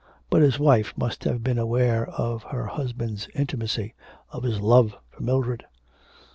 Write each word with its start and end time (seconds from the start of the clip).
But 0.31 0.41
his 0.41 0.57
wife 0.57 0.97
must 0.97 1.25
have 1.25 1.43
been 1.43 1.59
aware 1.59 2.07
of 2.07 2.41
her 2.45 2.65
husband's 2.65 3.27
intimacy, 3.35 3.93
of 4.31 4.41
his 4.41 4.59
love 4.59 4.95
for 5.11 5.21
Mildred. 5.21 5.65